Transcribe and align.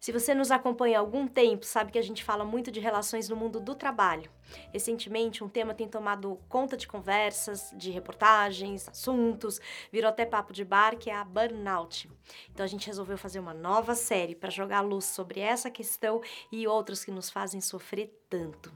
Se 0.00 0.12
você 0.12 0.34
nos 0.34 0.50
acompanha 0.50 0.96
há 0.96 1.00
algum 1.00 1.26
tempo, 1.26 1.66
sabe 1.66 1.92
que 1.92 1.98
a 1.98 2.02
gente 2.02 2.24
fala 2.24 2.42
muito 2.42 2.72
de 2.72 2.80
relações 2.80 3.28
no 3.28 3.36
mundo 3.36 3.60
do 3.60 3.74
trabalho. 3.74 4.30
Recentemente, 4.72 5.44
um 5.44 5.48
tema 5.48 5.74
tem 5.74 5.86
tomado 5.86 6.40
conta 6.48 6.74
de 6.74 6.88
conversas, 6.88 7.70
de 7.76 7.90
reportagens, 7.90 8.88
assuntos, 8.88 9.60
virou 9.92 10.08
até 10.08 10.24
papo 10.24 10.54
de 10.54 10.64
bar, 10.64 10.96
que 10.96 11.10
é 11.10 11.14
a 11.14 11.22
burnout. 11.22 12.10
Então 12.50 12.64
a 12.64 12.68
gente 12.68 12.86
resolveu 12.86 13.18
fazer 13.18 13.40
uma 13.40 13.52
nova 13.52 13.94
série 13.94 14.34
para 14.34 14.48
jogar 14.48 14.80
luz 14.80 15.04
sobre 15.04 15.38
essa 15.38 15.70
questão 15.70 16.22
e 16.50 16.66
outras 16.66 17.04
que 17.04 17.10
nos 17.10 17.28
fazem 17.28 17.60
sofrer 17.60 18.10
tanto. 18.30 18.72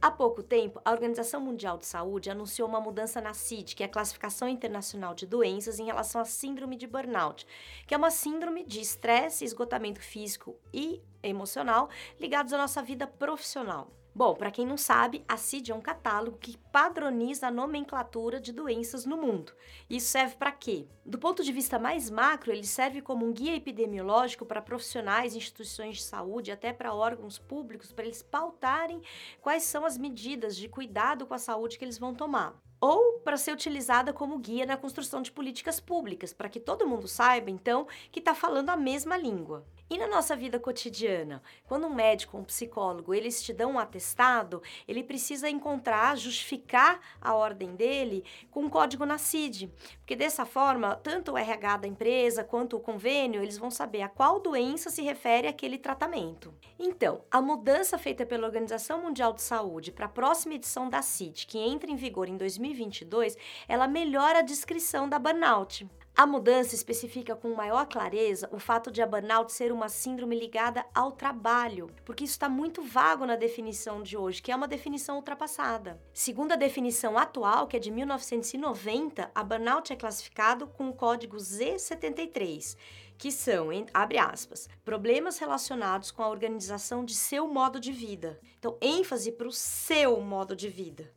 Há 0.00 0.12
pouco 0.12 0.44
tempo, 0.44 0.80
a 0.84 0.92
Organização 0.92 1.40
Mundial 1.40 1.76
de 1.76 1.84
Saúde 1.84 2.30
anunciou 2.30 2.68
uma 2.68 2.80
mudança 2.80 3.20
na 3.20 3.34
CID, 3.34 3.74
que 3.74 3.82
é 3.82 3.86
a 3.86 3.88
Classificação 3.88 4.48
Internacional 4.48 5.12
de 5.12 5.26
Doenças, 5.26 5.80
em 5.80 5.86
relação 5.86 6.20
à 6.20 6.24
síndrome 6.24 6.76
de 6.76 6.86
burnout, 6.86 7.44
que 7.84 7.92
é 7.94 7.96
uma 7.96 8.12
síndrome 8.12 8.62
de 8.62 8.80
estresse, 8.80 9.44
esgotamento 9.44 10.00
físico 10.00 10.56
e 10.72 11.02
emocional 11.20 11.90
ligados 12.20 12.52
à 12.52 12.58
nossa 12.58 12.80
vida 12.80 13.08
profissional. 13.08 13.90
Bom, 14.18 14.34
para 14.34 14.50
quem 14.50 14.66
não 14.66 14.76
sabe, 14.76 15.24
a 15.28 15.36
CID 15.36 15.70
é 15.70 15.74
um 15.76 15.80
catálogo 15.80 16.38
que 16.38 16.58
padroniza 16.72 17.46
a 17.46 17.52
nomenclatura 17.52 18.40
de 18.40 18.52
doenças 18.52 19.06
no 19.06 19.16
mundo. 19.16 19.52
Isso 19.88 20.08
serve 20.08 20.34
para 20.34 20.50
quê? 20.50 20.88
Do 21.06 21.20
ponto 21.20 21.44
de 21.44 21.52
vista 21.52 21.78
mais 21.78 22.10
macro, 22.10 22.50
ele 22.50 22.66
serve 22.66 23.00
como 23.00 23.24
um 23.24 23.32
guia 23.32 23.54
epidemiológico 23.54 24.44
para 24.44 24.60
profissionais, 24.60 25.36
instituições 25.36 25.98
de 25.98 26.02
saúde, 26.02 26.50
até 26.50 26.72
para 26.72 26.92
órgãos 26.92 27.38
públicos, 27.38 27.92
para 27.92 28.06
eles 28.06 28.20
pautarem 28.20 29.00
quais 29.40 29.62
são 29.62 29.86
as 29.86 29.96
medidas 29.96 30.56
de 30.56 30.68
cuidado 30.68 31.24
com 31.24 31.34
a 31.34 31.38
saúde 31.38 31.78
que 31.78 31.84
eles 31.84 31.96
vão 31.96 32.12
tomar 32.12 32.60
ou 32.80 33.20
para 33.20 33.36
ser 33.36 33.52
utilizada 33.52 34.12
como 34.12 34.38
guia 34.38 34.66
na 34.66 34.76
construção 34.76 35.22
de 35.22 35.30
políticas 35.30 35.78
públicas, 35.78 36.32
para 36.32 36.48
que 36.48 36.60
todo 36.60 36.86
mundo 36.86 37.06
saiba, 37.06 37.50
então, 37.50 37.86
que 38.10 38.20
está 38.20 38.34
falando 38.34 38.70
a 38.70 38.76
mesma 38.76 39.16
língua. 39.16 39.64
E 39.90 39.96
na 39.96 40.06
nossa 40.06 40.36
vida 40.36 40.60
cotidiana, 40.60 41.42
quando 41.66 41.86
um 41.86 41.94
médico, 41.94 42.36
um 42.36 42.44
psicólogo, 42.44 43.14
eles 43.14 43.42
te 43.42 43.54
dão 43.54 43.72
um 43.72 43.78
atestado, 43.78 44.62
ele 44.86 45.02
precisa 45.02 45.48
encontrar, 45.48 46.16
justificar 46.16 47.00
a 47.20 47.34
ordem 47.34 47.74
dele 47.74 48.22
com 48.50 48.64
um 48.64 48.68
código 48.68 49.06
na 49.06 49.16
CID, 49.16 49.72
porque 49.98 50.14
dessa 50.14 50.44
forma, 50.44 50.96
tanto 50.96 51.32
o 51.32 51.38
RH 51.38 51.78
da 51.78 51.88
empresa 51.88 52.44
quanto 52.44 52.76
o 52.76 52.80
convênio, 52.80 53.42
eles 53.42 53.56
vão 53.56 53.70
saber 53.70 54.02
a 54.02 54.08
qual 54.08 54.40
doença 54.40 54.90
se 54.90 55.00
refere 55.00 55.48
aquele 55.48 55.78
tratamento. 55.78 56.52
Então, 56.78 57.22
a 57.30 57.40
mudança 57.40 57.96
feita 57.96 58.26
pela 58.26 58.46
Organização 58.46 59.02
Mundial 59.02 59.32
de 59.32 59.40
Saúde 59.40 59.90
para 59.90 60.04
a 60.04 60.10
próxima 60.10 60.54
edição 60.54 60.90
da 60.90 61.00
CID, 61.00 61.46
que 61.46 61.58
entra 61.58 61.90
em 61.90 61.96
vigor 61.96 62.28
em 62.28 62.36
2022, 62.36 63.36
ela 63.66 63.88
melhora 63.88 64.40
a 64.40 64.42
descrição 64.42 65.08
da 65.08 65.18
burnout. 65.18 65.88
A 66.20 66.26
mudança 66.26 66.74
especifica 66.74 67.36
com 67.36 67.54
maior 67.54 67.86
clareza 67.86 68.48
o 68.50 68.58
fato 68.58 68.90
de 68.90 69.00
a 69.00 69.06
burnout 69.06 69.52
ser 69.52 69.70
uma 69.70 69.88
síndrome 69.88 70.36
ligada 70.36 70.84
ao 70.92 71.12
trabalho, 71.12 71.92
porque 72.04 72.24
isso 72.24 72.32
está 72.32 72.48
muito 72.48 72.82
vago 72.82 73.24
na 73.24 73.36
definição 73.36 74.02
de 74.02 74.16
hoje, 74.16 74.42
que 74.42 74.50
é 74.50 74.56
uma 74.56 74.66
definição 74.66 75.14
ultrapassada. 75.14 76.02
Segundo 76.12 76.50
a 76.50 76.56
definição 76.56 77.16
atual, 77.16 77.68
que 77.68 77.76
é 77.76 77.78
de 77.78 77.92
1990, 77.92 79.30
a 79.32 79.44
burnout 79.44 79.92
é 79.92 79.96
classificado 79.96 80.66
com 80.66 80.88
o 80.88 80.92
código 80.92 81.36
Z73 81.36 82.76
que 83.16 83.32
são, 83.32 83.68
abre 83.92 84.16
aspas, 84.16 84.68
problemas 84.84 85.38
relacionados 85.38 86.12
com 86.12 86.22
a 86.22 86.28
organização 86.28 87.04
de 87.04 87.16
seu 87.16 87.48
modo 87.48 87.80
de 87.80 87.90
vida. 87.90 88.40
Então, 88.58 88.78
ênfase 88.80 89.32
para 89.32 89.48
o 89.48 89.52
seu 89.52 90.20
modo 90.20 90.54
de 90.54 90.68
vida. 90.68 91.12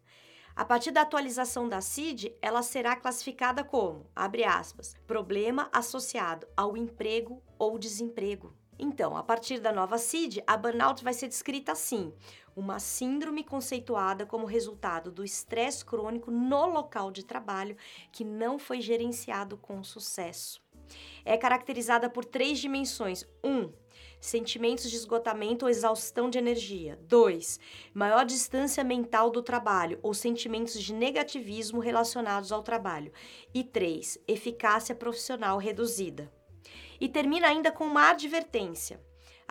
A 0.56 0.66
partir 0.66 0.92
da 0.92 1.02
atualização 1.02 1.68
da 1.68 1.82
CID, 1.82 2.36
ela 2.42 2.62
será 2.62 2.96
classificada 2.96 3.64
como, 3.64 4.06
abre 4.16 4.44
aspas, 4.44 4.96
problema 5.08 5.70
associado 5.72 6.48
ao 6.56 6.76
emprego 6.76 7.42
ou 7.58 7.80
desemprego. 7.80 8.54
Então, 8.78 9.16
a 9.16 9.24
partir 9.24 9.60
da 9.60 9.72
nova 9.72 9.98
CID, 9.98 10.44
a 10.48 10.58
burnout 10.58 11.04
vai 11.04 11.14
ser 11.14 11.28
descrita 11.28 11.72
assim: 11.72 12.12
uma 12.56 12.80
síndrome 12.80 13.44
conceituada 13.44 14.26
como 14.26 14.46
resultado 14.46 15.12
do 15.12 15.24
estresse 15.24 15.86
crônico 15.86 16.32
no 16.32 16.66
local 16.66 17.12
de 17.12 17.24
trabalho 17.24 17.78
que 18.12 18.24
não 18.24 18.58
foi 18.58 18.82
gerenciado 18.82 19.56
com 19.56 19.84
sucesso. 19.84 20.62
É 21.24 21.38
caracterizada 21.38 22.10
por 22.10 22.26
três 22.26 22.60
dimensões: 22.60 23.26
um, 23.44 23.72
sentimentos 24.22 24.90
de 24.90 24.96
esgotamento 24.96 25.66
ou 25.66 25.70
exaustão 25.70 26.30
de 26.30 26.38
energia. 26.38 26.98
2. 27.08 27.60
Maior 27.94 28.24
distância 28.24 28.84
mental 28.84 29.30
do 29.32 29.42
trabalho 29.42 30.00
ou 30.02 30.14
sentimentos 30.14 30.82
de 30.82 30.94
negativismo 30.94 31.82
relacionados 31.82 32.52
ao 32.52 32.64
trabalho. 32.64 33.12
E 33.54 33.64
3. 33.64 34.20
Eficácia 34.28 34.96
profissional 34.96 35.58
reduzida. 35.58 36.32
E 37.00 37.10
termina 37.10 37.48
ainda 37.48 37.72
com 37.72 37.84
uma 37.84 38.12
advertência. 38.12 39.02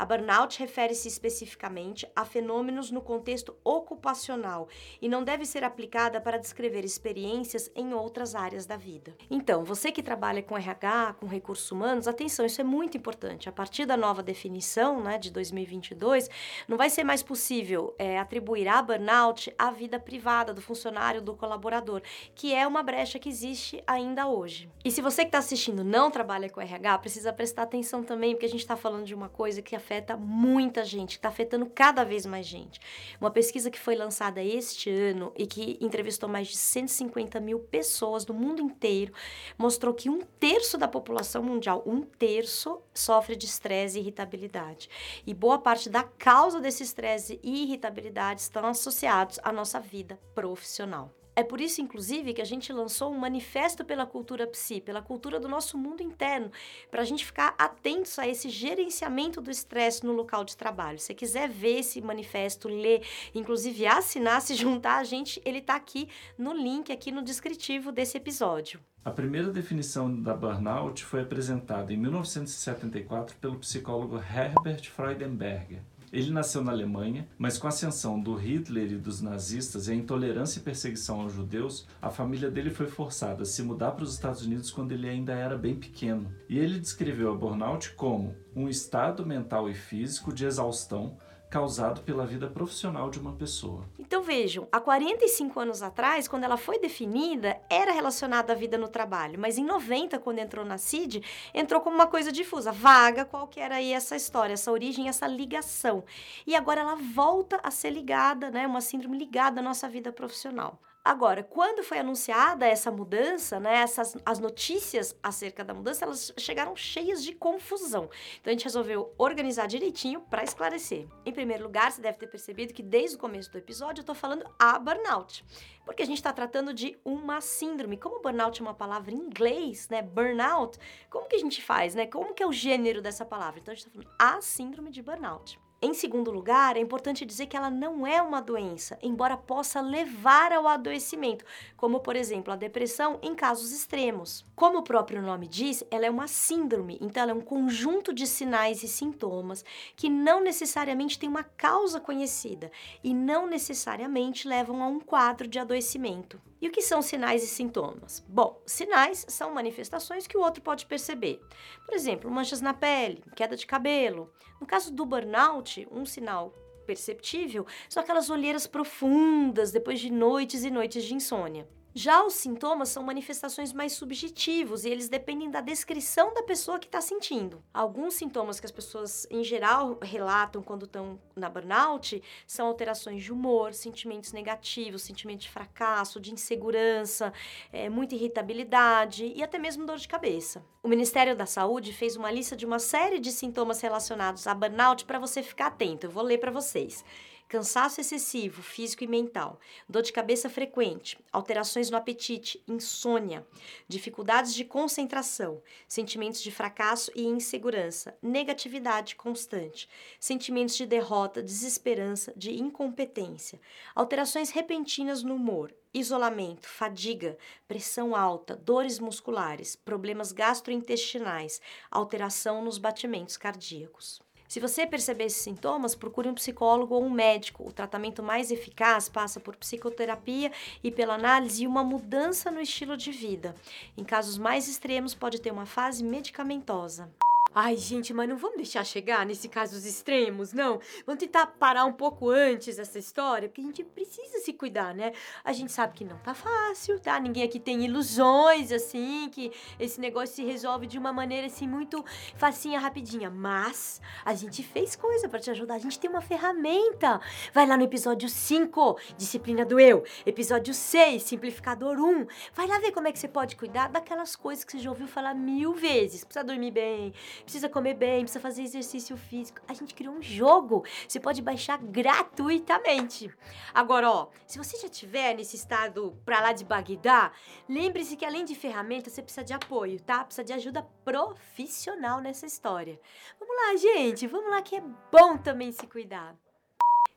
A 0.00 0.06
burnout 0.06 0.58
refere-se 0.58 1.06
especificamente 1.08 2.10
a 2.16 2.24
fenômenos 2.24 2.90
no 2.90 3.02
contexto 3.02 3.54
ocupacional 3.62 4.66
e 4.98 5.10
não 5.10 5.22
deve 5.22 5.44
ser 5.44 5.62
aplicada 5.62 6.18
para 6.22 6.38
descrever 6.38 6.86
experiências 6.86 7.70
em 7.76 7.92
outras 7.92 8.34
áreas 8.34 8.64
da 8.64 8.78
vida. 8.78 9.14
Então, 9.30 9.62
você 9.62 9.92
que 9.92 10.02
trabalha 10.02 10.42
com 10.42 10.56
RH, 10.56 11.16
com 11.20 11.26
recursos 11.26 11.70
humanos, 11.70 12.08
atenção, 12.08 12.46
isso 12.46 12.62
é 12.62 12.64
muito 12.64 12.96
importante. 12.96 13.46
A 13.46 13.52
partir 13.52 13.84
da 13.84 13.94
nova 13.94 14.22
definição, 14.22 15.02
né, 15.02 15.18
de 15.18 15.30
2022, 15.30 16.30
não 16.66 16.78
vai 16.78 16.88
ser 16.88 17.04
mais 17.04 17.22
possível 17.22 17.94
é, 17.98 18.18
atribuir 18.18 18.68
a 18.68 18.80
burnout 18.80 19.54
à 19.58 19.70
vida 19.70 20.00
privada 20.00 20.54
do 20.54 20.62
funcionário, 20.62 21.20
do 21.20 21.36
colaborador, 21.36 22.00
que 22.34 22.54
é 22.54 22.66
uma 22.66 22.82
brecha 22.82 23.18
que 23.18 23.28
existe 23.28 23.84
ainda 23.86 24.26
hoje. 24.26 24.66
E 24.82 24.90
se 24.90 25.02
você 25.02 25.24
que 25.24 25.28
está 25.28 25.40
assistindo 25.40 25.84
não 25.84 26.10
trabalha 26.10 26.48
com 26.48 26.58
RH, 26.58 26.98
precisa 27.00 27.34
prestar 27.34 27.64
atenção 27.64 28.02
também, 28.02 28.32
porque 28.32 28.46
a 28.46 28.50
gente 28.50 28.60
está 28.60 28.78
falando 28.78 29.04
de 29.04 29.14
uma 29.14 29.28
coisa 29.28 29.60
que 29.60 29.76
afeta 29.76 29.89
afeta 29.90 30.16
muita 30.16 30.84
gente, 30.84 31.12
está 31.12 31.28
afetando 31.28 31.66
cada 31.66 32.04
vez 32.04 32.24
mais 32.24 32.46
gente. 32.46 32.80
Uma 33.20 33.30
pesquisa 33.30 33.70
que 33.70 33.78
foi 33.78 33.96
lançada 33.96 34.40
este 34.40 34.88
ano 34.88 35.32
e 35.36 35.46
que 35.46 35.76
entrevistou 35.80 36.28
mais 36.28 36.46
de 36.46 36.56
150 36.56 37.40
mil 37.40 37.58
pessoas 37.58 38.24
do 38.24 38.32
mundo 38.32 38.62
inteiro 38.62 39.12
mostrou 39.58 39.92
que 39.92 40.08
um 40.08 40.20
terço 40.20 40.78
da 40.78 40.86
população 40.86 41.42
mundial, 41.42 41.82
um 41.84 42.02
terço, 42.02 42.80
sofre 42.94 43.34
de 43.34 43.46
estresse 43.46 43.98
e 43.98 44.02
irritabilidade. 44.02 44.88
E 45.26 45.34
boa 45.34 45.58
parte 45.58 45.90
da 45.90 46.04
causa 46.04 46.60
desse 46.60 46.84
estresse 46.84 47.40
e 47.42 47.64
irritabilidade 47.64 48.42
estão 48.42 48.64
associados 48.66 49.40
à 49.42 49.50
nossa 49.50 49.80
vida 49.80 50.20
profissional. 50.34 51.19
É 51.40 51.42
por 51.42 51.58
isso, 51.58 51.80
inclusive, 51.80 52.34
que 52.34 52.42
a 52.42 52.44
gente 52.44 52.70
lançou 52.70 53.10
um 53.10 53.16
manifesto 53.16 53.82
pela 53.82 54.04
cultura 54.04 54.46
psi, 54.46 54.78
pela 54.78 55.00
cultura 55.00 55.40
do 55.40 55.48
nosso 55.48 55.78
mundo 55.78 56.02
interno, 56.02 56.52
para 56.90 57.00
a 57.00 57.04
gente 57.06 57.24
ficar 57.24 57.54
atentos 57.56 58.18
a 58.18 58.28
esse 58.28 58.50
gerenciamento 58.50 59.40
do 59.40 59.50
estresse 59.50 60.04
no 60.04 60.12
local 60.12 60.44
de 60.44 60.54
trabalho. 60.54 60.98
Se 60.98 61.06
você 61.06 61.14
quiser 61.14 61.48
ver 61.48 61.78
esse 61.78 61.98
manifesto, 62.02 62.68
ler, 62.68 63.02
inclusive 63.34 63.86
assinar, 63.86 64.42
se 64.42 64.54
juntar 64.54 64.98
a 64.98 65.04
gente, 65.04 65.40
ele 65.42 65.60
está 65.60 65.76
aqui 65.76 66.10
no 66.36 66.52
link, 66.52 66.92
aqui 66.92 67.10
no 67.10 67.22
descritivo 67.22 67.90
desse 67.90 68.18
episódio. 68.18 68.78
A 69.02 69.10
primeira 69.10 69.50
definição 69.50 70.14
da 70.14 70.34
burnout 70.34 71.02
foi 71.02 71.22
apresentada 71.22 71.90
em 71.90 71.96
1974 71.96 73.34
pelo 73.36 73.56
psicólogo 73.56 74.18
Herbert 74.18 74.90
Freudenberger. 74.90 75.80
Ele 76.12 76.32
nasceu 76.32 76.62
na 76.62 76.72
Alemanha, 76.72 77.28
mas 77.38 77.56
com 77.56 77.68
a 77.68 77.70
ascensão 77.70 78.20
do 78.20 78.34
Hitler 78.34 78.92
e 78.92 78.96
dos 78.96 79.20
nazistas 79.20 79.86
e 79.86 79.92
a 79.92 79.94
intolerância 79.94 80.58
e 80.58 80.62
perseguição 80.62 81.20
aos 81.20 81.32
judeus, 81.32 81.86
a 82.02 82.10
família 82.10 82.50
dele 82.50 82.70
foi 82.70 82.86
forçada 82.86 83.42
a 83.42 83.46
se 83.46 83.62
mudar 83.62 83.92
para 83.92 84.02
os 84.02 84.14
Estados 84.14 84.44
Unidos 84.44 84.72
quando 84.72 84.90
ele 84.90 85.08
ainda 85.08 85.32
era 85.32 85.56
bem 85.56 85.76
pequeno. 85.76 86.30
E 86.48 86.58
ele 86.58 86.80
descreveu 86.80 87.32
a 87.32 87.36
burnout 87.36 87.92
como 87.94 88.34
um 88.56 88.68
estado 88.68 89.24
mental 89.24 89.70
e 89.70 89.74
físico 89.74 90.32
de 90.32 90.44
exaustão 90.44 91.16
causado 91.50 92.02
pela 92.02 92.24
vida 92.24 92.48
profissional 92.48 93.10
de 93.10 93.18
uma 93.18 93.32
pessoa. 93.32 93.84
Então 93.98 94.22
vejam, 94.22 94.68
há 94.70 94.78
45 94.78 95.58
anos 95.58 95.82
atrás, 95.82 96.28
quando 96.28 96.44
ela 96.44 96.56
foi 96.56 96.78
definida, 96.78 97.60
era 97.68 97.92
relacionada 97.92 98.52
à 98.52 98.56
vida 98.56 98.78
no 98.78 98.88
trabalho, 98.88 99.38
mas 99.38 99.58
em 99.58 99.64
90, 99.64 100.18
quando 100.20 100.38
entrou 100.38 100.64
na 100.64 100.78
CID, 100.78 101.22
entrou 101.52 101.80
como 101.80 101.96
uma 101.96 102.06
coisa 102.06 102.30
difusa, 102.30 102.70
vaga, 102.70 103.24
qual 103.24 103.48
que 103.48 103.58
era 103.58 103.76
aí 103.76 103.92
essa 103.92 104.14
história, 104.14 104.54
essa 104.54 104.70
origem, 104.70 105.08
essa 105.08 105.26
ligação. 105.26 106.04
E 106.46 106.54
agora 106.54 106.82
ela 106.82 106.94
volta 106.94 107.58
a 107.62 107.70
ser 107.70 107.90
ligada, 107.90 108.50
né, 108.50 108.66
uma 108.66 108.80
síndrome 108.80 109.18
ligada 109.18 109.60
à 109.60 109.62
nossa 109.62 109.88
vida 109.88 110.12
profissional. 110.12 110.78
Agora, 111.02 111.42
quando 111.42 111.82
foi 111.82 111.98
anunciada 111.98 112.66
essa 112.66 112.90
mudança, 112.90 113.58
né, 113.58 113.76
essas, 113.76 114.18
as 114.24 114.38
notícias 114.38 115.16
acerca 115.22 115.64
da 115.64 115.72
mudança, 115.72 116.04
elas 116.04 116.30
chegaram 116.36 116.76
cheias 116.76 117.24
de 117.24 117.32
confusão. 117.34 118.10
Então 118.38 118.50
a 118.50 118.52
gente 118.52 118.64
resolveu 118.64 119.14
organizar 119.16 119.66
direitinho 119.66 120.20
para 120.20 120.44
esclarecer. 120.44 121.06
Em 121.24 121.32
primeiro 121.32 121.64
lugar, 121.64 121.90
você 121.90 122.02
deve 122.02 122.18
ter 122.18 122.26
percebido 122.26 122.74
que 122.74 122.82
desde 122.82 123.16
o 123.16 123.18
começo 123.18 123.50
do 123.50 123.56
episódio 123.56 124.00
eu 124.00 124.02
estou 124.02 124.14
falando 124.14 124.44
a 124.58 124.78
burnout, 124.78 125.42
porque 125.86 126.02
a 126.02 126.06
gente 126.06 126.18
está 126.18 126.34
tratando 126.34 126.74
de 126.74 126.98
uma 127.02 127.40
síndrome. 127.40 127.96
Como 127.96 128.20
burnout 128.20 128.60
é 128.60 128.62
uma 128.62 128.74
palavra 128.74 129.10
em 129.10 129.16
inglês, 129.16 129.88
né, 129.88 130.02
burnout, 130.02 130.78
como 131.08 131.26
que 131.26 131.36
a 131.36 131.40
gente 131.40 131.62
faz, 131.62 131.94
né? 131.94 132.06
Como 132.06 132.34
que 132.34 132.42
é 132.42 132.46
o 132.46 132.52
gênero 132.52 133.00
dessa 133.00 133.24
palavra? 133.24 133.58
Então 133.58 133.72
a 133.72 133.74
gente 133.74 133.86
está 133.86 133.90
falando 133.90 134.14
a 134.18 134.42
síndrome 134.42 134.90
de 134.90 135.00
burnout. 135.00 135.58
Em 135.82 135.94
segundo 135.94 136.30
lugar, 136.30 136.76
é 136.76 136.80
importante 136.80 137.24
dizer 137.24 137.46
que 137.46 137.56
ela 137.56 137.70
não 137.70 138.06
é 138.06 138.20
uma 138.20 138.42
doença, 138.42 138.98
embora 139.00 139.34
possa 139.34 139.80
levar 139.80 140.52
ao 140.52 140.68
adoecimento, 140.68 141.42
como 141.74 142.00
por 142.00 142.16
exemplo 142.16 142.52
a 142.52 142.56
depressão 142.56 143.18
em 143.22 143.34
casos 143.34 143.72
extremos. 143.72 144.44
Como 144.54 144.80
o 144.80 144.82
próprio 144.82 145.22
nome 145.22 145.48
diz, 145.48 145.82
ela 145.90 146.04
é 146.04 146.10
uma 146.10 146.28
síndrome, 146.28 146.98
então 147.00 147.22
ela 147.22 147.32
é 147.32 147.34
um 147.34 147.40
conjunto 147.40 148.12
de 148.12 148.26
sinais 148.26 148.82
e 148.82 148.88
sintomas 148.88 149.64
que 149.96 150.10
não 150.10 150.42
necessariamente 150.42 151.18
tem 151.18 151.30
uma 151.30 151.44
causa 151.44 151.98
conhecida 151.98 152.70
e 153.02 153.14
não 153.14 153.46
necessariamente 153.46 154.46
levam 154.46 154.82
a 154.82 154.86
um 154.86 155.00
quadro 155.00 155.48
de 155.48 155.58
adoecimento. 155.58 156.38
E 156.60 156.68
o 156.68 156.70
que 156.70 156.82
são 156.82 157.00
sinais 157.00 157.42
e 157.42 157.46
sintomas? 157.46 158.22
Bom, 158.28 158.60
sinais 158.66 159.24
são 159.30 159.54
manifestações 159.54 160.26
que 160.26 160.36
o 160.36 160.42
outro 160.42 160.60
pode 160.60 160.84
perceber. 160.84 161.40
Por 161.86 161.94
exemplo, 161.94 162.30
manchas 162.30 162.60
na 162.60 162.74
pele, 162.74 163.24
queda 163.34 163.56
de 163.56 163.66
cabelo. 163.66 164.30
No 164.60 164.66
caso 164.66 164.92
do 164.92 165.06
burnout, 165.06 165.69
um 165.90 166.04
sinal 166.04 166.54
perceptível 166.86 167.66
são 167.88 168.02
aquelas 168.02 168.30
olheiras 168.30 168.66
profundas 168.66 169.70
depois 169.70 170.00
de 170.00 170.10
noites 170.10 170.64
e 170.64 170.70
noites 170.70 171.04
de 171.04 171.14
insônia. 171.14 171.68
Já 171.92 172.24
os 172.24 172.34
sintomas 172.34 172.88
são 172.88 173.02
manifestações 173.02 173.72
mais 173.72 173.94
subjetivos 173.94 174.84
e 174.84 174.88
eles 174.88 175.08
dependem 175.08 175.50
da 175.50 175.60
descrição 175.60 176.32
da 176.32 176.42
pessoa 176.42 176.78
que 176.78 176.86
está 176.86 177.00
sentindo. 177.00 177.60
Alguns 177.74 178.14
sintomas 178.14 178.60
que 178.60 178.66
as 178.66 178.70
pessoas, 178.70 179.26
em 179.28 179.42
geral, 179.42 179.98
relatam 180.00 180.62
quando 180.62 180.84
estão 180.84 181.18
na 181.34 181.48
burnout 181.48 182.22
são 182.46 182.68
alterações 182.68 183.24
de 183.24 183.32
humor, 183.32 183.74
sentimentos 183.74 184.32
negativos, 184.32 185.02
sentimento 185.02 185.40
de 185.40 185.50
fracasso, 185.50 186.20
de 186.20 186.32
insegurança, 186.32 187.32
é, 187.72 187.88
muita 187.88 188.14
irritabilidade 188.14 189.26
e 189.34 189.42
até 189.42 189.58
mesmo 189.58 189.84
dor 189.84 189.96
de 189.96 190.06
cabeça. 190.06 190.64
O 190.84 190.88
Ministério 190.88 191.34
da 191.34 191.44
Saúde 191.44 191.92
fez 191.92 192.14
uma 192.14 192.30
lista 192.30 192.54
de 192.54 192.64
uma 192.64 192.78
série 192.78 193.18
de 193.18 193.32
sintomas 193.32 193.80
relacionados 193.80 194.46
a 194.46 194.54
burnout 194.54 195.04
para 195.04 195.18
você 195.18 195.42
ficar 195.42 195.66
atento. 195.66 196.06
Eu 196.06 196.10
vou 196.10 196.22
ler 196.22 196.38
para 196.38 196.52
vocês 196.52 197.04
cansaço 197.50 198.00
excessivo, 198.00 198.62
físico 198.62 199.02
e 199.02 199.08
mental, 199.08 199.58
dor 199.88 200.02
de 200.02 200.12
cabeça 200.12 200.48
frequente, 200.48 201.18
alterações 201.32 201.90
no 201.90 201.96
apetite, 201.96 202.62
insônia, 202.66 203.44
dificuldades 203.88 204.54
de 204.54 204.64
concentração, 204.64 205.60
sentimentos 205.88 206.40
de 206.40 206.52
fracasso 206.52 207.10
e 207.12 207.24
insegurança, 207.26 208.16
negatividade 208.22 209.16
constante, 209.16 209.88
sentimentos 210.20 210.76
de 210.76 210.86
derrota, 210.86 211.42
desesperança, 211.42 212.32
de 212.36 212.52
incompetência, 212.52 213.60
alterações 213.96 214.50
repentinas 214.50 215.24
no 215.24 215.34
humor, 215.34 215.74
isolamento, 215.92 216.68
fadiga, 216.68 217.36
pressão 217.66 218.14
alta, 218.14 218.54
dores 218.54 219.00
musculares, 219.00 219.74
problemas 219.74 220.30
gastrointestinais, 220.30 221.60
alteração 221.90 222.62
nos 222.62 222.78
batimentos 222.78 223.36
cardíacos. 223.36 224.22
Se 224.50 224.58
você 224.58 224.84
perceber 224.84 225.26
esses 225.26 225.40
sintomas, 225.40 225.94
procure 225.94 226.28
um 226.28 226.34
psicólogo 226.34 226.92
ou 226.92 227.04
um 227.04 227.08
médico. 227.08 227.68
O 227.68 227.72
tratamento 227.72 228.20
mais 228.20 228.50
eficaz 228.50 229.08
passa 229.08 229.38
por 229.38 229.54
psicoterapia 229.54 230.50
e 230.82 230.90
pela 230.90 231.14
análise 231.14 231.62
e 231.62 231.68
uma 231.68 231.84
mudança 231.84 232.50
no 232.50 232.60
estilo 232.60 232.96
de 232.96 233.12
vida. 233.12 233.54
Em 233.96 234.02
casos 234.02 234.36
mais 234.36 234.66
extremos, 234.66 235.14
pode 235.14 235.40
ter 235.40 235.52
uma 235.52 235.66
fase 235.66 236.02
medicamentosa. 236.02 237.08
Ai, 237.52 237.76
gente, 237.76 238.14
mas 238.14 238.28
não 238.28 238.36
vamos 238.36 238.58
deixar 238.58 238.84
chegar 238.84 239.26
nesse 239.26 239.48
casos 239.48 239.84
extremos, 239.84 240.52
não. 240.52 240.80
Vamos 241.04 241.18
tentar 241.18 241.48
parar 241.48 241.84
um 241.84 241.92
pouco 241.92 242.30
antes 242.30 242.78
essa 242.78 242.96
história, 242.96 243.48
porque 243.48 243.60
a 243.60 243.64
gente 243.64 243.82
precisa 243.82 244.38
se 244.38 244.52
cuidar, 244.52 244.94
né? 244.94 245.12
A 245.42 245.52
gente 245.52 245.72
sabe 245.72 245.94
que 245.94 246.04
não 246.04 246.16
tá 246.18 246.32
fácil, 246.32 247.00
tá? 247.00 247.18
Ninguém 247.18 247.42
aqui 247.42 247.58
tem 247.58 247.84
ilusões, 247.84 248.70
assim, 248.70 249.28
que 249.32 249.50
esse 249.80 250.00
negócio 250.00 250.36
se 250.36 250.44
resolve 250.44 250.86
de 250.86 250.96
uma 250.96 251.12
maneira, 251.12 251.48
assim, 251.48 251.66
muito 251.66 252.04
facinha, 252.36 252.78
rapidinha. 252.78 253.28
Mas 253.28 254.00
a 254.24 254.32
gente 254.32 254.62
fez 254.62 254.94
coisa 254.94 255.28
para 255.28 255.40
te 255.40 255.50
ajudar. 255.50 255.74
A 255.74 255.78
gente 255.78 255.98
tem 255.98 256.08
uma 256.08 256.20
ferramenta. 256.20 257.20
Vai 257.52 257.66
lá 257.66 257.76
no 257.76 257.82
episódio 257.82 258.28
5, 258.28 258.96
Disciplina 259.16 259.64
do 259.64 259.80
Eu. 259.80 260.04
Episódio 260.24 260.72
6, 260.72 261.24
Simplificador 261.24 261.98
1. 261.98 262.26
Vai 262.54 262.68
lá 262.68 262.78
ver 262.78 262.92
como 262.92 263.08
é 263.08 263.12
que 263.12 263.18
você 263.18 263.26
pode 263.26 263.56
cuidar 263.56 263.88
daquelas 263.88 264.36
coisas 264.36 264.64
que 264.64 264.70
você 264.70 264.78
já 264.78 264.90
ouviu 264.90 265.08
falar 265.08 265.34
mil 265.34 265.74
vezes. 265.74 266.24
Precisa 266.24 266.44
dormir 266.44 266.70
bem, 266.70 267.12
precisa 267.42 267.68
comer 267.68 267.94
bem, 267.94 268.22
precisa 268.22 268.40
fazer 268.40 268.62
exercício 268.62 269.16
físico. 269.16 269.60
A 269.66 269.74
gente 269.74 269.94
criou 269.94 270.14
um 270.14 270.22
jogo. 270.22 270.84
Você 271.06 271.20
pode 271.20 271.42
baixar 271.42 271.78
gratuitamente. 271.78 273.30
Agora, 273.74 274.10
ó, 274.10 274.28
se 274.46 274.58
você 274.58 274.76
já 274.78 274.88
tiver 274.88 275.34
nesse 275.34 275.56
estado 275.56 276.16
pra 276.24 276.40
lá 276.40 276.52
de 276.52 276.64
Bagdá, 276.64 277.32
lembre-se 277.68 278.16
que 278.16 278.24
além 278.24 278.44
de 278.44 278.54
ferramentas, 278.54 279.12
você 279.12 279.22
precisa 279.22 279.44
de 279.44 279.52
apoio, 279.52 280.00
tá? 280.00 280.24
Precisa 280.24 280.44
de 280.44 280.52
ajuda 280.52 280.82
profissional 281.04 282.20
nessa 282.20 282.46
história. 282.46 283.00
Vamos 283.38 283.56
lá, 283.56 283.76
gente, 283.76 284.26
vamos 284.26 284.50
lá 284.50 284.62
que 284.62 284.76
é 284.76 284.82
bom 285.10 285.36
também 285.36 285.72
se 285.72 285.86
cuidar. 285.86 286.36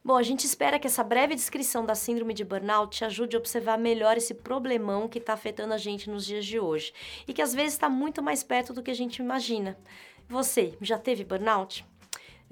Bom, 0.06 0.18
a 0.18 0.24
gente 0.24 0.46
espera 0.46 0.78
que 0.78 0.86
essa 0.86 1.02
breve 1.02 1.34
descrição 1.34 1.86
da 1.86 1.96
síndrome 1.96 2.34
de 2.34 2.44
burnout 2.44 2.98
te 2.98 3.06
ajude 3.06 3.38
a 3.38 3.40
observar 3.40 3.78
melhor 3.78 4.18
esse 4.18 4.34
problemão 4.34 5.08
que 5.08 5.18
está 5.18 5.32
afetando 5.32 5.74
a 5.74 5.78
gente 5.78 6.10
nos 6.10 6.26
dias 6.26 6.46
de 6.46 6.60
hoje 6.60 6.94
e 7.26 7.32
que 7.32 7.42
às 7.42 7.54
vezes 7.54 7.74
está 7.74 7.88
muito 7.88 8.22
mais 8.22 8.44
perto 8.44 8.74
do 8.74 8.84
que 8.84 8.92
a 8.92 8.94
gente 8.94 9.22
imagina. 9.22 9.78
Você 10.28 10.78
já 10.82 11.00
teve 11.00 11.24
burnout? 11.24 11.86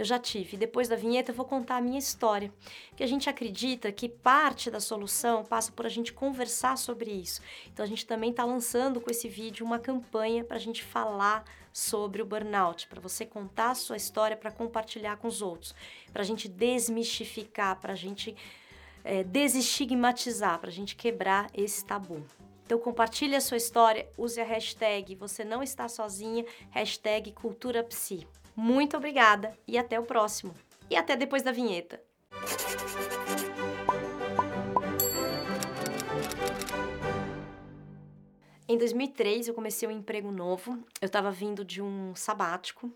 Eu 0.02 0.06
já 0.06 0.18
tive. 0.18 0.58
Depois 0.58 0.88
da 0.88 0.96
vinheta 0.96 1.30
eu 1.30 1.36
vou 1.36 1.46
contar 1.46 1.78
a 1.78 1.82
minha 1.82 2.00
história, 2.00 2.52
que 2.96 3.04
a 3.04 3.08
gente 3.08 3.30
acredita 3.30 3.92
que 3.92 4.10
parte 4.10 4.72
da 4.72 4.80
solução 4.80 5.46
passa 5.46 5.72
por 5.72 5.86
a 5.86 5.90
gente 5.90 6.12
conversar 6.12 6.76
sobre 6.76 7.12
isso. 7.12 7.40
Então 7.72 7.86
a 7.86 7.88
gente 7.88 8.08
também 8.08 8.32
está 8.32 8.44
lançando 8.44 9.00
com 9.00 9.12
esse 9.12 9.30
vídeo 9.30 9.64
uma 9.64 9.78
campanha 9.78 10.44
para 10.44 10.56
a 10.56 10.60
gente 10.60 10.84
falar 10.84 11.44
sobre 11.72 12.20
o 12.20 12.26
burnout, 12.26 12.88
para 12.88 13.00
você 13.00 13.28
contar 13.28 13.70
a 13.70 13.76
sua 13.76 13.96
história, 13.96 14.36
para 14.36 14.50
compartilhar 14.52 15.18
com 15.18 15.28
os 15.28 15.40
outros, 15.40 15.76
para 16.12 16.24
a 16.24 16.26
gente 16.26 16.50
desmistificar, 16.50 17.80
para 17.80 17.94
a 17.94 17.96
gente 17.96 18.36
é, 19.04 19.24
desestigmatizar, 19.24 20.58
para 20.58 20.72
a 20.72 20.74
gente 20.74 20.96
quebrar 20.96 21.48
esse 21.54 21.86
tabu. 21.86 22.26
Então 22.66 22.80
compartilhe 22.80 23.36
a 23.36 23.42
sua 23.42 23.58
história, 23.58 24.10
use 24.18 24.42
a 24.42 24.46
hashtag 24.46 25.14
Você 25.14 25.46
Não 25.46 25.62
Está 25.62 25.88
Sozinha, 25.88 26.44
hashtag 26.72 27.32
Cultura 27.34 27.84
Psi. 27.84 28.26
Muito 28.56 28.98
obrigada 28.98 29.58
e 29.68 29.78
até 29.78 30.00
o 30.00 30.04
próximo. 30.04 30.54
E 30.90 30.96
até 30.96 31.16
depois 31.16 31.42
da 31.42 31.52
vinheta. 31.52 32.02
Em 38.72 38.78
2003, 38.78 39.50
eu 39.50 39.54
comecei 39.54 39.86
um 39.86 39.92
emprego 39.92 40.32
novo. 40.32 40.82
Eu 41.02 41.08
estava 41.08 41.30
vindo 41.30 41.66
de 41.66 41.82
um 41.82 42.16
sabático. 42.16 42.90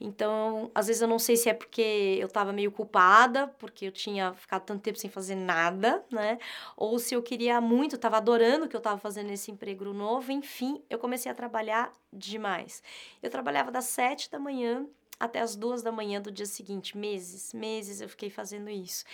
Então, 0.00 0.68
às 0.74 0.88
vezes 0.88 1.00
eu 1.00 1.06
não 1.06 1.20
sei 1.20 1.36
se 1.36 1.48
é 1.48 1.54
porque 1.54 2.18
eu 2.18 2.26
estava 2.26 2.52
meio 2.52 2.72
culpada, 2.72 3.46
porque 3.46 3.86
eu 3.86 3.92
tinha 3.92 4.34
ficado 4.34 4.62
tanto 4.62 4.82
tempo 4.82 4.98
sem 4.98 5.08
fazer 5.08 5.36
nada, 5.36 6.04
né? 6.10 6.38
Ou 6.76 6.98
se 6.98 7.14
eu 7.14 7.22
queria 7.22 7.60
muito, 7.60 7.94
estava 7.94 8.16
adorando 8.16 8.64
o 8.64 8.68
que 8.68 8.74
eu 8.74 8.78
estava 8.78 8.98
fazendo 8.98 9.28
nesse 9.28 9.52
emprego 9.52 9.84
novo. 9.92 10.32
Enfim, 10.32 10.82
eu 10.90 10.98
comecei 10.98 11.30
a 11.30 11.34
trabalhar 11.36 11.92
demais. 12.12 12.82
Eu 13.22 13.30
trabalhava 13.30 13.70
das 13.70 13.84
sete 13.84 14.28
da 14.28 14.40
manhã 14.40 14.84
até 15.22 15.38
as 15.38 15.54
duas 15.54 15.84
da 15.84 15.92
manhã 15.92 16.20
do 16.20 16.32
dia 16.32 16.46
seguinte, 16.46 16.98
meses, 16.98 17.54
meses 17.54 18.00
eu 18.00 18.08
fiquei 18.08 18.28
fazendo 18.28 18.68
isso. 18.68 19.04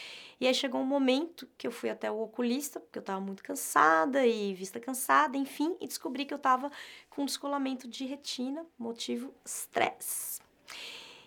E 0.40 0.46
aí 0.46 0.54
chegou 0.54 0.80
um 0.80 0.86
momento 0.86 1.46
que 1.58 1.66
eu 1.66 1.70
fui 1.70 1.90
até 1.90 2.10
o 2.10 2.22
oculista, 2.22 2.80
porque 2.80 2.98
eu 2.98 3.00
estava 3.00 3.20
muito 3.20 3.42
cansada 3.42 4.26
e 4.26 4.54
vista 4.54 4.80
cansada, 4.80 5.36
enfim, 5.36 5.76
e 5.78 5.86
descobri 5.86 6.24
que 6.24 6.32
eu 6.32 6.38
estava 6.38 6.72
com 7.10 7.26
descolamento 7.26 7.86
de 7.86 8.06
retina, 8.06 8.64
motivo 8.78 9.34
estresse. 9.44 10.40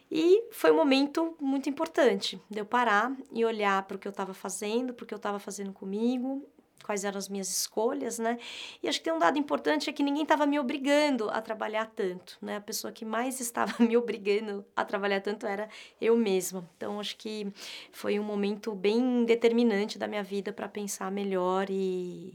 E 0.09 0.47
foi 0.51 0.71
um 0.71 0.75
momento 0.77 1.38
muito 1.39 1.69
importante 1.69 2.41
de 2.50 2.59
eu 2.59 2.65
parar 2.65 3.15
e 3.31 3.45
olhar 3.45 3.83
para 3.83 3.97
o 3.97 4.00
que 4.00 4.07
eu 4.07 4.11
estava 4.11 4.33
fazendo, 4.33 4.95
para 4.95 5.03
o 5.03 5.07
que 5.07 5.13
eu 5.13 5.17
estava 5.17 5.38
fazendo 5.38 5.71
comigo 5.71 6.43
quais 6.81 7.03
eram 7.03 7.17
as 7.17 7.29
minhas 7.29 7.50
escolhas, 7.50 8.19
né? 8.19 8.38
E 8.81 8.88
acho 8.88 9.00
que 9.00 9.05
tem 9.05 9.13
um 9.13 9.19
dado 9.19 9.38
importante 9.38 9.89
é 9.89 9.93
que 9.93 10.03
ninguém 10.03 10.23
estava 10.23 10.45
me 10.45 10.59
obrigando 10.59 11.29
a 11.29 11.41
trabalhar 11.41 11.85
tanto, 11.88 12.38
né? 12.41 12.57
A 12.57 12.61
pessoa 12.61 12.91
que 12.91 13.05
mais 13.05 13.39
estava 13.39 13.73
me 13.83 13.95
obrigando 13.97 14.65
a 14.75 14.83
trabalhar 14.83 15.21
tanto 15.21 15.45
era 15.45 15.69
eu 16.00 16.15
mesma. 16.17 16.67
Então 16.77 17.00
acho 17.00 17.17
que 17.17 17.51
foi 17.91 18.19
um 18.19 18.23
momento 18.23 18.73
bem 18.73 19.25
determinante 19.25 19.97
da 19.97 20.07
minha 20.07 20.23
vida 20.23 20.51
para 20.51 20.67
pensar 20.67 21.11
melhor 21.11 21.67
e 21.69 22.33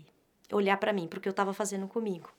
olhar 0.53 0.77
para 0.77 0.93
mim, 0.93 1.07
para 1.07 1.19
o 1.19 1.23
que 1.23 1.29
eu 1.29 1.31
estava 1.31 1.53
fazendo 1.53 1.89
comigo. 1.89 2.31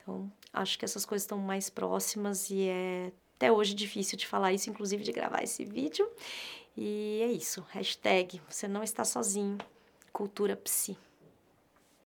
Então 0.00 0.30
acho 0.52 0.78
que 0.78 0.84
essas 0.84 1.04
coisas 1.04 1.24
estão 1.24 1.38
mais 1.38 1.70
próximas 1.70 2.50
e 2.50 2.68
é 2.68 3.12
até 3.36 3.52
hoje 3.52 3.72
difícil 3.72 4.18
de 4.18 4.26
falar 4.26 4.52
isso, 4.52 4.68
inclusive 4.68 5.04
de 5.04 5.12
gravar 5.12 5.42
esse 5.44 5.64
vídeo. 5.64 6.10
E 6.76 7.20
é 7.22 7.32
isso. 7.32 7.64
Hashtag 7.70 8.40
você 8.48 8.66
não 8.66 8.82
está 8.82 9.04
sozinho. 9.04 9.58
Cultura 10.12 10.56
Psi. 10.56 10.96